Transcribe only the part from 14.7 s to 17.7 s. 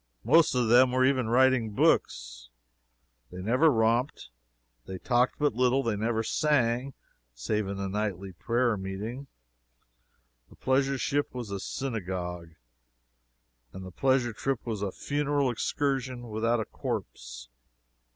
a funeral excursion without a corpse.